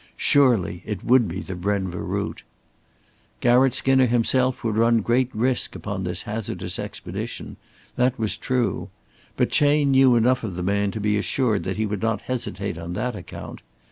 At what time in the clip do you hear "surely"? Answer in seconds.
0.17-0.81